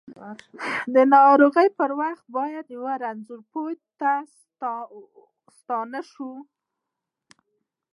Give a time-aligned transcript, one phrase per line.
[0.93, 4.11] د ناروغۍ پر وخت باید یؤ رنځ پوه ته
[5.57, 6.33] ستانه شوو!